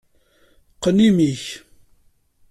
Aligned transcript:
Qqen 0.75 0.97
imi-k! 1.07 1.43